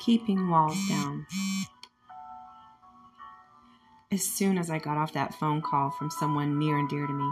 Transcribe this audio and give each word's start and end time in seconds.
keeping 0.00 0.48
walls 0.48 0.78
down. 0.88 1.26
As 4.10 4.24
soon 4.24 4.58
as 4.58 4.70
I 4.70 4.78
got 4.78 4.96
off 4.96 5.12
that 5.12 5.34
phone 5.34 5.62
call 5.62 5.90
from 5.90 6.10
someone 6.10 6.58
near 6.58 6.78
and 6.78 6.88
dear 6.88 7.06
to 7.06 7.12
me, 7.12 7.30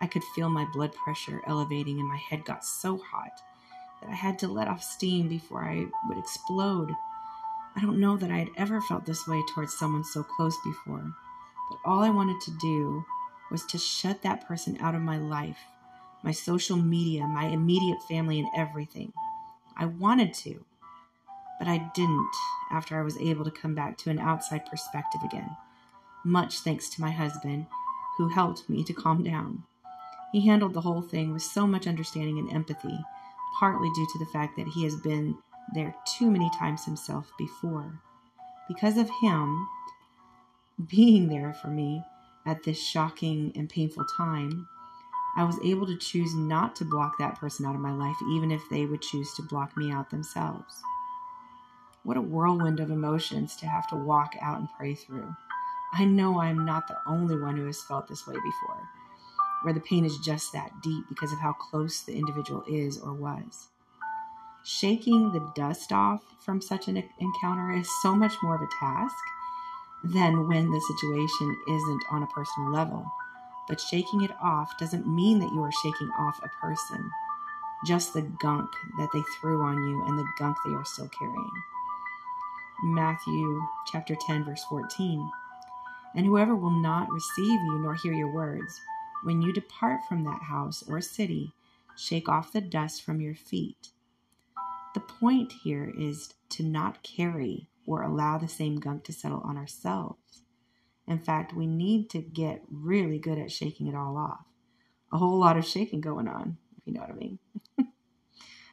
I 0.00 0.06
could 0.06 0.24
feel 0.34 0.48
my 0.48 0.64
blood 0.72 0.92
pressure 0.94 1.40
elevating 1.46 2.00
and 2.00 2.08
my 2.08 2.16
head 2.16 2.44
got 2.44 2.64
so 2.64 2.98
hot 2.98 3.40
that 4.00 4.10
I 4.10 4.14
had 4.14 4.38
to 4.40 4.48
let 4.48 4.66
off 4.66 4.82
steam 4.82 5.28
before 5.28 5.62
I 5.62 5.86
would 6.08 6.18
explode. 6.18 6.90
I 7.76 7.80
don't 7.80 8.00
know 8.00 8.16
that 8.16 8.30
I 8.30 8.38
had 8.38 8.50
ever 8.56 8.80
felt 8.80 9.04
this 9.04 9.26
way 9.28 9.42
towards 9.54 9.78
someone 9.78 10.04
so 10.04 10.22
close 10.22 10.56
before, 10.64 11.12
but 11.70 11.78
all 11.84 12.00
I 12.00 12.10
wanted 12.10 12.40
to 12.42 12.50
do 12.58 13.04
was 13.50 13.64
to 13.66 13.78
shut 13.78 14.22
that 14.22 14.48
person 14.48 14.78
out 14.80 14.94
of 14.94 15.02
my 15.02 15.18
life, 15.18 15.58
my 16.22 16.32
social 16.32 16.76
media, 16.76 17.26
my 17.26 17.44
immediate 17.44 18.02
family, 18.08 18.40
and 18.40 18.48
everything. 18.56 19.12
I 19.76 19.84
wanted 19.84 20.34
to, 20.34 20.64
but 21.60 21.68
I 21.68 21.78
didn't 21.94 22.32
after 22.72 22.98
I 22.98 23.04
was 23.04 23.18
able 23.18 23.44
to 23.44 23.50
come 23.52 23.76
back 23.76 23.96
to 23.98 24.10
an 24.10 24.18
outside 24.18 24.66
perspective 24.66 25.20
again 25.24 25.56
much 26.24 26.60
thanks 26.60 26.88
to 26.90 27.00
my 27.00 27.10
husband, 27.10 27.66
who 28.16 28.28
helped 28.28 28.68
me 28.68 28.84
to 28.84 28.92
calm 28.92 29.22
down. 29.22 29.62
He 30.32 30.46
handled 30.46 30.74
the 30.74 30.80
whole 30.80 31.02
thing 31.02 31.32
with 31.32 31.42
so 31.42 31.66
much 31.66 31.86
understanding 31.86 32.38
and 32.38 32.52
empathy, 32.52 32.98
partly 33.58 33.88
due 33.94 34.06
to 34.12 34.18
the 34.18 34.30
fact 34.30 34.56
that 34.56 34.68
he 34.68 34.84
has 34.84 34.96
been 34.96 35.36
there 35.74 35.94
too 36.18 36.30
many 36.30 36.50
times 36.58 36.84
himself 36.84 37.32
before. 37.38 38.00
Because 38.68 38.96
of 38.96 39.10
him 39.22 39.66
being 40.88 41.28
there 41.28 41.52
for 41.54 41.68
me 41.68 42.04
at 42.46 42.62
this 42.62 42.80
shocking 42.80 43.52
and 43.56 43.68
painful 43.68 44.04
time, 44.16 44.68
I 45.36 45.44
was 45.44 45.58
able 45.64 45.86
to 45.86 45.96
choose 45.96 46.34
not 46.34 46.76
to 46.76 46.84
block 46.84 47.14
that 47.18 47.38
person 47.38 47.66
out 47.66 47.74
of 47.74 47.80
my 47.80 47.92
life, 47.92 48.16
even 48.32 48.50
if 48.50 48.62
they 48.68 48.86
would 48.86 49.02
choose 49.02 49.32
to 49.34 49.42
block 49.42 49.76
me 49.76 49.90
out 49.90 50.10
themselves. 50.10 50.82
What 52.02 52.16
a 52.16 52.22
whirlwind 52.22 52.80
of 52.80 52.90
emotions 52.90 53.56
to 53.56 53.66
have 53.66 53.86
to 53.88 53.96
walk 53.96 54.34
out 54.40 54.58
and 54.58 54.68
pray 54.76 54.94
through. 54.94 55.34
I 55.92 56.06
know 56.06 56.40
I'm 56.40 56.64
not 56.64 56.88
the 56.88 56.96
only 57.06 57.38
one 57.38 57.56
who 57.56 57.66
has 57.66 57.82
felt 57.82 58.08
this 58.08 58.26
way 58.26 58.34
before, 58.34 58.88
where 59.62 59.74
the 59.74 59.80
pain 59.80 60.04
is 60.04 60.16
just 60.18 60.52
that 60.52 60.80
deep 60.82 61.04
because 61.08 61.32
of 61.32 61.40
how 61.40 61.52
close 61.52 62.02
the 62.02 62.16
individual 62.16 62.64
is 62.66 62.98
or 62.98 63.12
was. 63.12 63.68
Shaking 64.64 65.32
the 65.32 65.52
dust 65.54 65.92
off 65.92 66.22
from 66.38 66.60
such 66.60 66.88
an 66.88 67.02
encounter 67.18 67.72
is 67.72 67.88
so 68.02 68.14
much 68.14 68.34
more 68.42 68.54
of 68.54 68.62
a 68.62 68.68
task 68.78 69.16
than 70.02 70.48
when 70.48 70.70
the 70.70 70.80
situation 70.80 71.56
isn't 71.68 72.02
on 72.10 72.22
a 72.22 72.26
personal 72.28 72.72
level. 72.72 73.04
But 73.68 73.80
shaking 73.80 74.22
it 74.22 74.32
off 74.42 74.78
doesn't 74.78 75.06
mean 75.06 75.38
that 75.40 75.52
you 75.52 75.62
are 75.62 75.72
shaking 75.82 76.10
off 76.18 76.40
a 76.42 76.48
person, 76.60 77.10
just 77.84 78.14
the 78.14 78.22
gunk 78.22 78.70
that 78.98 79.10
they 79.12 79.22
threw 79.38 79.62
on 79.62 79.76
you 79.76 80.04
and 80.06 80.18
the 80.18 80.26
gunk 80.38 80.56
they 80.64 80.72
are 80.72 80.84
still 80.84 81.08
carrying. 81.08 81.50
Matthew 82.82 83.60
chapter 83.92 84.16
10 84.26 84.44
verse 84.44 84.64
14 84.68 85.30
and 86.14 86.26
whoever 86.26 86.56
will 86.56 86.70
not 86.70 87.10
receive 87.10 87.60
you 87.60 87.78
nor 87.78 87.94
hear 87.94 88.12
your 88.12 88.32
words, 88.32 88.80
when 89.22 89.42
you 89.42 89.52
depart 89.52 90.00
from 90.08 90.24
that 90.24 90.42
house 90.42 90.82
or 90.88 91.00
city, 91.00 91.52
shake 91.96 92.28
off 92.28 92.52
the 92.52 92.60
dust 92.60 93.02
from 93.02 93.20
your 93.20 93.34
feet. 93.34 93.90
The 94.94 95.00
point 95.00 95.52
here 95.62 95.92
is 95.96 96.34
to 96.50 96.64
not 96.64 97.02
carry 97.02 97.68
or 97.86 98.02
allow 98.02 98.38
the 98.38 98.48
same 98.48 98.80
gunk 98.80 99.04
to 99.04 99.12
settle 99.12 99.40
on 99.44 99.56
ourselves. 99.56 100.42
In 101.06 101.18
fact, 101.18 101.54
we 101.54 101.66
need 101.66 102.10
to 102.10 102.20
get 102.20 102.62
really 102.70 103.18
good 103.18 103.38
at 103.38 103.52
shaking 103.52 103.86
it 103.86 103.94
all 103.94 104.16
off. 104.16 104.44
A 105.12 105.18
whole 105.18 105.38
lot 105.38 105.56
of 105.56 105.66
shaking 105.66 106.00
going 106.00 106.28
on, 106.28 106.56
if 106.76 106.86
you 106.86 106.92
know 106.92 107.00
what 107.00 107.10
I 107.10 107.14
mean. 107.14 107.38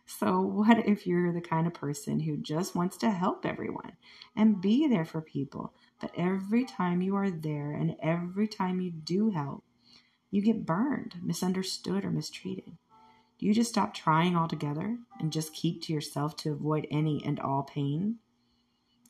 so, 0.10 0.40
what 0.40 0.88
if 0.88 1.06
you're 1.06 1.34
the 1.34 1.42
kind 1.42 1.68
of 1.68 1.74
person 1.74 2.22
who 2.22 2.38
just 2.38 2.76
wants 2.76 2.96
to 2.98 3.12
help 3.12 3.46
everyone 3.46 3.98
and 4.38 4.62
be 4.62 4.88
there 4.88 5.04
for 5.04 5.20
people, 5.20 5.74
but 6.00 6.14
every 6.16 6.64
time 6.64 7.02
you 7.02 7.14
are 7.18 7.30
there 7.30 7.74
and 7.74 7.98
every 8.02 8.48
time 8.48 8.80
you 8.80 8.90
do 8.90 9.32
help, 9.32 9.66
you 10.32 10.42
get 10.42 10.66
burned, 10.66 11.16
misunderstood, 11.22 12.06
or 12.06 12.10
mistreated. 12.10 12.78
Do 13.38 13.46
you 13.46 13.54
just 13.54 13.70
stop 13.70 13.94
trying 13.94 14.38
altogether 14.38 14.98
and 15.20 15.32
just 15.32 15.54
keep 15.54 15.82
to 15.84 15.94
yourself 15.94 16.38
to 16.38 16.54
avoid 16.54 16.88
any 16.90 17.22
and 17.26 17.38
all 17.38 17.64
pain? 17.64 18.20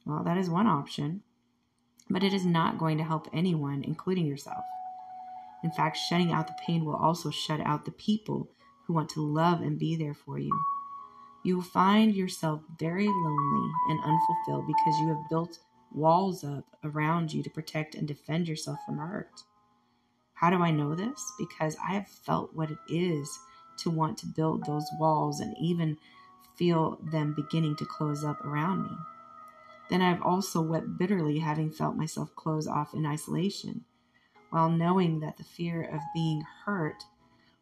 Well, 0.04 0.24
that 0.24 0.38
is 0.38 0.50
one 0.50 0.66
option, 0.66 1.22
but 2.10 2.24
it 2.24 2.34
is 2.34 2.46
not 2.46 2.80
going 2.80 2.98
to 2.98 3.04
help 3.04 3.30
anyone, 3.32 3.84
including 3.84 4.26
yourself. 4.26 4.64
In 5.64 5.70
fact, 5.70 5.98
shutting 5.98 6.32
out 6.32 6.48
the 6.48 6.58
pain 6.66 6.86
will 6.86 6.96
also 6.96 7.30
shut 7.30 7.62
out 7.62 7.86
the 7.86 7.92
people 7.92 8.50
who 8.86 8.94
want 8.94 9.10
to 9.10 9.22
love 9.22 9.62
and 9.62 9.78
be 9.78 9.96
there 9.96 10.16
for 10.16 10.40
you. 10.40 10.60
You 11.44 11.58
will 11.58 11.64
find 11.64 12.14
yourself 12.14 12.62
very 12.80 13.08
lonely 13.08 13.72
and 13.90 14.00
unfulfilled 14.04 14.68
because 14.68 15.00
you 15.00 15.08
have 15.10 15.30
built 15.30 15.60
walls 15.94 16.44
up 16.44 16.66
around 16.84 17.32
you 17.32 17.42
to 17.44 17.50
protect 17.50 17.96
and 17.96 18.08
defend 18.08 18.48
yourself 18.48 18.80
from 18.86 18.98
hurt. 18.98 19.44
How 20.34 20.50
do 20.50 20.58
I 20.58 20.72
know 20.72 20.94
this? 20.94 21.34
Because 21.40 21.78
I 21.84 21.94
have 21.94 22.08
felt 22.08 22.54
what 22.54 22.72
it 22.72 22.78
is 22.90 23.40
to 23.80 23.90
want 23.90 24.18
to 24.20 24.28
build 24.28 24.66
those 24.66 24.88
walls 25.00 25.40
and 25.40 25.56
even 25.60 25.98
feel 26.56 27.00
them 27.12 27.34
beginning 27.34 27.76
to 27.78 27.86
close 27.86 28.24
up 28.24 28.44
around 28.44 28.84
me. 28.84 28.98
Then 29.90 30.02
I've 30.02 30.22
also 30.22 30.62
wept 30.62 30.98
bitterly, 30.98 31.40
having 31.40 31.72
felt 31.72 31.96
myself 31.96 32.36
close 32.36 32.68
off 32.68 32.94
in 32.94 33.06
isolation, 33.06 33.86
while 34.50 34.70
knowing 34.70 35.22
that 35.22 35.38
the 35.38 35.44
fear 35.44 35.84
of 35.84 36.02
being 36.14 36.44
hurt 36.66 37.04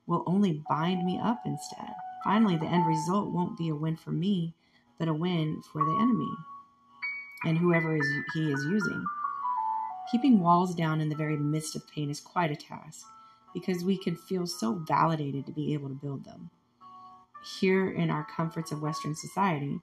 will 0.07 0.23
only 0.25 0.63
bind 0.67 1.05
me 1.05 1.19
up 1.19 1.41
instead. 1.45 1.93
Finally, 2.25 2.57
the 2.57 2.65
end 2.65 2.85
result 2.85 3.31
won't 3.31 3.57
be 3.57 3.69
a 3.69 3.75
win 3.75 3.95
for 3.95 4.11
me, 4.11 4.53
but 4.99 5.07
a 5.07 5.13
win 5.13 5.61
for 5.71 5.79
the 5.79 5.97
enemy 6.01 6.35
and 7.45 7.57
whoever 7.57 7.95
is 7.95 8.07
he 8.33 8.51
is 8.51 8.65
using. 8.65 9.05
Keeping 10.11 10.39
walls 10.39 10.75
down 10.75 10.99
in 10.99 11.09
the 11.09 11.15
very 11.15 11.37
midst 11.37 11.75
of 11.75 11.87
pain 11.87 12.09
is 12.09 12.19
quite 12.19 12.51
a 12.51 12.55
task 12.55 13.05
because 13.53 13.83
we 13.83 13.97
can 13.97 14.15
feel 14.15 14.45
so 14.45 14.73
validated 14.73 15.45
to 15.45 15.51
be 15.51 15.73
able 15.73 15.87
to 15.87 15.95
build 15.95 16.25
them. 16.25 16.49
Here 17.59 17.89
in 17.89 18.09
our 18.09 18.25
comforts 18.35 18.71
of 18.71 18.81
Western 18.81 19.15
society, 19.15 19.79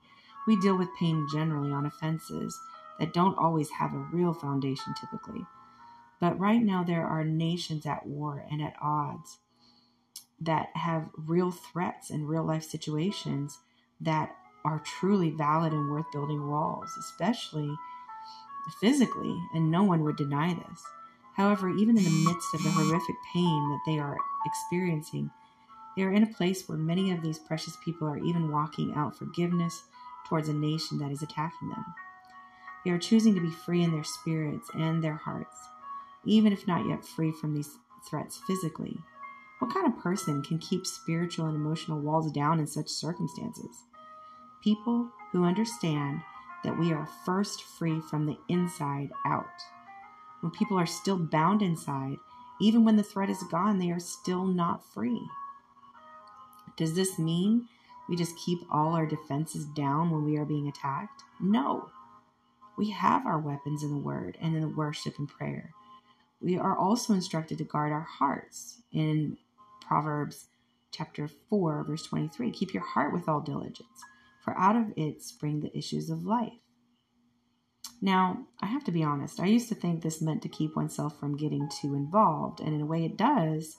we 0.47 0.61
deal 0.61 0.77
with 0.77 0.89
pain 0.99 1.27
generally 1.33 1.71
on 1.71 1.87
offenses 1.87 2.59
that 2.99 3.15
don't 3.15 3.39
always 3.39 3.71
have 3.71 3.95
a 3.95 4.09
real 4.13 4.35
foundation 4.35 4.93
typically. 5.01 5.47
But 6.21 6.39
right 6.39 6.63
now, 6.63 6.85
there 6.85 7.07
are 7.07 7.25
nations 7.25 7.87
at 7.87 8.07
war 8.07 8.45
and 8.51 8.61
at 8.61 8.77
odds 8.81 9.39
that 10.45 10.69
have 10.75 11.09
real 11.17 11.51
threats 11.51 12.11
and 12.11 12.29
real 12.29 12.45
life 12.45 12.65
situations 12.65 13.59
that 14.01 14.35
are 14.65 14.81
truly 14.81 15.31
valid 15.31 15.73
and 15.73 15.91
worth 15.91 16.11
building 16.13 16.49
walls, 16.49 16.91
especially 16.99 17.75
physically, 18.81 19.37
and 19.55 19.71
no 19.71 19.83
one 19.83 20.03
would 20.03 20.17
deny 20.17 20.55
this. 20.55 20.83
However, 21.35 21.71
even 21.71 21.97
in 21.97 22.05
the 22.05 22.25
midst 22.27 22.55
of 22.55 22.63
the 22.63 22.71
horrific 22.71 23.17
pain 23.33 23.69
that 23.71 23.81
they 23.87 23.99
are 23.99 24.17
experiencing, 24.45 25.31
they 25.97 26.03
are 26.03 26.13
in 26.13 26.23
a 26.23 26.35
place 26.35 26.69
where 26.69 26.79
many 26.79 27.11
of 27.11 27.23
these 27.23 27.39
precious 27.39 27.77
people 27.85 28.07
are 28.09 28.19
even 28.19 28.53
walking 28.53 28.95
out 28.95 29.17
forgiveness 29.17 29.83
towards 30.27 30.49
a 30.49 30.55
nation 30.55 30.99
that 30.99 31.11
is 31.11 31.23
attacking 31.23 31.69
them. 31.69 31.85
They 32.85 32.91
are 32.91 32.99
choosing 32.99 33.35
to 33.35 33.41
be 33.41 33.51
free 33.51 33.83
in 33.83 33.93
their 33.93 34.05
spirits 34.05 34.69
and 34.75 35.03
their 35.03 35.17
hearts, 35.17 35.57
even 36.25 36.53
if 36.53 36.67
not 36.67 36.87
yet 36.87 37.05
free 37.05 37.33
from 37.33 37.55
these 37.55 37.79
threats 38.09 38.41
physically. 38.47 38.99
What 39.63 39.73
kind 39.73 39.87
of 39.87 40.03
person 40.03 40.43
can 40.43 40.59
keep 40.59 40.85
spiritual 40.85 41.47
and 41.47 41.55
emotional 41.55 42.01
walls 42.01 42.33
down 42.33 42.59
in 42.59 42.67
such 42.67 42.89
circumstances? 42.89 43.85
people 44.63 45.09
who 45.31 45.45
understand 45.45 46.21
that 46.65 46.79
we 46.79 46.93
are 46.93 47.09
first 47.25 47.63
free 47.63 48.01
from 48.01 48.27
the 48.27 48.39
inside 48.49 49.11
out. 49.27 49.47
When 50.41 50.53
people 50.53 50.79
are 50.79 50.87
still 50.87 51.19
bound 51.19 51.63
inside, 51.63 52.17
even 52.61 52.85
when 52.85 52.97
the 52.97 53.03
threat 53.03 53.31
is 53.31 53.43
gone, 53.45 53.79
they 53.79 53.91
are 53.91 54.01
still 54.01 54.45
not 54.45 54.85
free. 54.93 55.21
Does 56.77 56.95
this 56.95 57.19
mean 57.19 57.69
we 58.09 58.17
just 58.17 58.37
keep 58.37 58.61
all 58.71 58.95
our 58.95 59.07
defenses 59.07 59.65
down 59.67 60.11
when 60.11 60.25
we 60.25 60.37
are 60.37 60.45
being 60.45 60.69
attacked? 60.69 61.23
No. 61.41 61.91
We 62.77 62.91
have 62.91 63.27
our 63.27 63.39
weapons 63.39 63.83
in 63.83 63.91
the 63.91 64.03
Word 64.03 64.39
and 64.41 64.55
in 64.55 64.63
the 64.63 64.69
worship 64.69 65.19
and 65.19 65.29
prayer. 65.29 65.73
We 66.41 66.59
are 66.59 66.77
also 66.77 67.13
instructed 67.13 67.59
to 67.59 67.65
guard 67.65 67.93
our 67.93 68.07
hearts 68.19 68.83
in 68.93 69.37
Proverbs 69.83 70.49
chapter 70.91 71.29
4, 71.29 71.85
verse 71.85 72.05
23. 72.05 72.51
Keep 72.51 72.75
your 72.75 72.83
heart 72.83 73.13
with 73.13 73.29
all 73.29 73.41
diligence 73.41 74.05
for 74.43 74.59
out 74.59 74.77
of 74.77 74.93
it 74.97 75.23
spring 75.23 75.61
the 75.61 75.77
issues 75.77 76.11
of 76.11 76.25
life. 76.25 76.53
Now, 78.01 78.47
I 78.61 78.67
have 78.67 78.85
to 78.85 78.93
be 78.93 79.05
honest, 79.05 79.39
I 79.39 79.47
used 79.47 79.69
to 79.69 79.77
think 79.77 80.03
this 80.03 80.21
meant 80.21 80.43
to 80.43 80.49
keep 80.49 80.75
oneself 80.75 81.19
from 81.19 81.37
getting 81.37 81.69
too 81.81 81.95
involved, 81.95 82.61
and 82.61 82.75
in 82.75 82.81
a 82.81 82.87
way 82.87 83.05
it 83.05 83.17
does, 83.17 83.77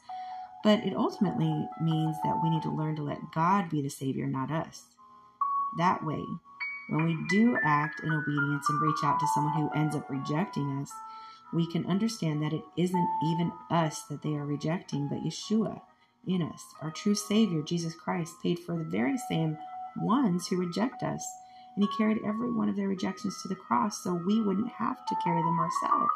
but 0.63 0.79
it 0.79 0.95
ultimately 0.95 1.67
means 1.81 2.15
that 2.23 2.39
we 2.41 2.50
need 2.50 2.61
to 2.63 2.71
learn 2.71 2.95
to 2.95 3.03
let 3.03 3.31
God 3.35 3.69
be 3.69 3.81
the 3.81 3.89
Savior, 3.89 4.25
not 4.25 4.50
us. 4.50 4.83
That 5.77 6.05
way, 6.05 6.23
when 6.88 7.05
we 7.05 7.17
do 7.29 7.57
act 7.65 8.00
in 8.01 8.13
obedience 8.13 8.69
and 8.69 8.81
reach 8.81 9.03
out 9.03 9.19
to 9.19 9.27
someone 9.33 9.53
who 9.55 9.69
ends 9.77 9.95
up 9.95 10.09
rejecting 10.09 10.79
us, 10.81 10.91
we 11.51 11.69
can 11.69 11.85
understand 11.85 12.41
that 12.41 12.53
it 12.53 12.63
isn't 12.77 13.09
even 13.25 13.51
us 13.69 14.03
that 14.03 14.21
they 14.21 14.35
are 14.35 14.45
rejecting, 14.45 15.09
but 15.09 15.19
Yeshua 15.19 15.81
in 16.27 16.41
us. 16.41 16.63
Our 16.81 16.91
true 16.91 17.15
Savior, 17.15 17.61
Jesus 17.61 17.95
Christ, 17.95 18.35
paid 18.41 18.59
for 18.59 18.77
the 18.77 18.83
very 18.83 19.17
same 19.29 19.57
ones 19.97 20.47
who 20.47 20.57
reject 20.57 21.03
us 21.03 21.25
and 21.75 21.83
he 21.83 21.97
carried 21.97 22.19
every 22.25 22.51
one 22.51 22.69
of 22.69 22.75
their 22.75 22.87
rejections 22.87 23.41
to 23.41 23.47
the 23.47 23.55
cross 23.55 24.03
so 24.03 24.13
we 24.13 24.41
wouldn't 24.41 24.71
have 24.71 25.05
to 25.05 25.15
carry 25.23 25.41
them 25.41 25.59
ourselves. 25.59 26.13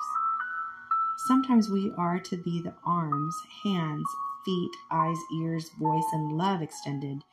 Sometimes 1.27 1.69
we 1.69 1.91
are 1.97 2.19
to 2.19 2.37
be 2.37 2.61
the 2.61 2.75
arms, 2.85 3.35
hands, 3.63 4.05
feet, 4.45 4.71
eyes, 4.91 5.17
ears, 5.41 5.71
voice, 5.79 6.05
and 6.13 6.37
love 6.37 6.61
extended 6.61 7.23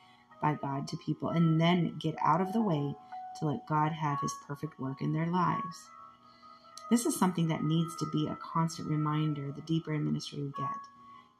by 0.41 0.55
God 0.55 0.89
to 0.89 0.97
people, 0.97 1.29
and 1.29 1.61
then 1.61 1.97
get 1.99 2.15
out 2.25 2.41
of 2.41 2.53
the 2.53 2.63
way 2.63 2.95
to 3.39 3.47
let 3.47 3.67
God 3.67 3.93
have 3.93 4.21
his 4.21 4.35
perfect 4.47 4.81
work 4.81 5.01
in 5.01 5.13
their 5.13 5.27
lives. 5.27 5.91
This 6.91 7.07
is 7.07 7.17
something 7.17 7.49
that 7.49 7.65
needs 7.65 7.97
to 7.97 8.11
be 8.11 8.27
a 8.27 8.37
constant 8.37 8.89
reminder 8.89 9.53
the 9.53 9.63
deeper 9.63 9.95
in 9.95 10.05
ministry 10.05 10.43
we 10.43 10.53
get. 10.57 10.77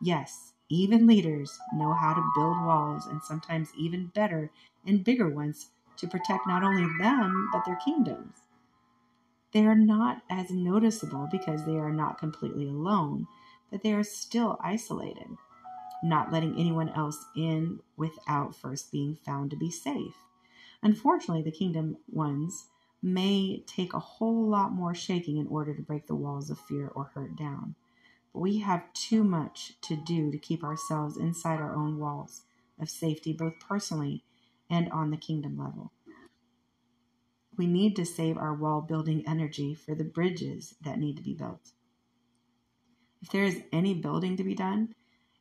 Yes, 0.01 0.54
even 0.69 1.07
leaders 1.07 1.59
know 1.75 1.93
how 1.93 2.15
to 2.15 2.33
build 2.35 2.65
walls, 2.65 3.07
and 3.07 3.23
sometimes 3.23 3.71
even 3.77 4.07
better 4.07 4.51
and 4.87 5.05
bigger 5.05 5.29
ones, 5.29 5.71
to 5.97 6.09
protect 6.09 6.47
not 6.47 6.63
only 6.63 6.87
them, 6.99 7.49
but 7.53 7.65
their 7.65 7.77
kingdoms. 7.77 8.39
They 9.53 9.67
are 9.67 9.77
not 9.77 10.23
as 10.29 10.51
noticeable 10.51 11.29
because 11.31 11.65
they 11.65 11.77
are 11.77 11.93
not 11.93 12.19
completely 12.19 12.69
alone, 12.69 13.29
but 13.71 13.83
they 13.83 13.93
are 13.93 14.03
still 14.03 14.59
isolated, 14.61 15.37
not 16.03 16.33
letting 16.33 16.59
anyone 16.59 16.89
else 16.89 17.25
in 17.37 17.81
without 17.97 18.57
first 18.57 18.91
being 18.91 19.17
found 19.17 19.51
to 19.51 19.57
be 19.57 19.71
safe. 19.71 20.17
Unfortunately, 20.83 21.43
the 21.43 21.53
kingdom 21.53 21.99
ones 22.11 22.67
may 23.01 23.63
take 23.67 23.93
a 23.95 23.99
whole 24.01 24.49
lot 24.49 24.73
more 24.73 24.95
shaking 24.95 25.37
in 25.37 25.47
order 25.47 25.75
to 25.75 25.83
break 25.83 26.07
the 26.07 26.15
walls 26.15 26.51
of 26.51 26.59
fear 26.59 26.89
or 26.89 27.05
hurt 27.15 27.37
down. 27.37 27.75
We 28.35 28.59
have 28.59 28.93
too 28.93 29.23
much 29.23 29.81
to 29.83 29.95
do 29.95 30.33
to 30.33 30.39
keep 30.39 30.65
ourselves 30.65 31.17
inside 31.17 31.61
our 31.61 31.75
own 31.75 31.99
walls 31.99 32.43
of 32.81 32.91
safety, 32.91 33.33
both 33.33 33.61
personally 33.61 34.25
and 34.69 34.91
on 34.91 35.11
the 35.11 35.17
kingdom 35.17 35.57
level. 35.57 35.93
We 37.57 37.69
need 37.69 37.95
to 37.95 38.05
save 38.05 38.37
our 38.37 38.53
wall 38.53 38.81
building 38.81 39.23
energy 39.27 39.73
for 39.73 39.95
the 39.95 40.03
bridges 40.03 40.75
that 40.83 40.99
need 40.99 41.17
to 41.17 41.23
be 41.23 41.35
built. 41.35 41.71
If 43.23 43.31
there 43.31 43.45
is 43.45 43.63
any 43.73 43.95
building 43.95 44.37
to 44.37 44.45
be 44.45 44.55
done, 44.55 44.95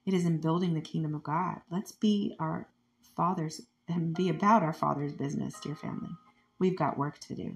it 0.05 0.13
is 0.13 0.25
in 0.25 0.39
building 0.39 0.75
the 0.75 0.81
kingdom 0.81 1.15
of 1.15 1.23
God. 1.23 1.61
Let's 1.71 1.91
be 1.91 2.35
our 2.39 2.69
Father's 3.15 3.61
and 3.87 4.13
be 4.13 4.29
about 4.29 4.61
our 4.61 4.71
Father's 4.71 5.13
business, 5.13 5.59
dear 5.59 5.75
family. 5.75 6.11
We've 6.59 6.77
got 6.77 6.97
work 6.97 7.17
to 7.21 7.35
do, 7.35 7.55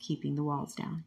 keeping 0.00 0.34
the 0.34 0.42
walls 0.42 0.74
down. 0.74 1.04